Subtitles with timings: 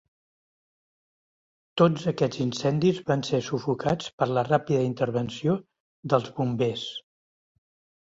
[1.81, 5.63] Tots aquests incendis van ser sufocats per la ràpida intervenció
[6.17, 6.93] dels bombers.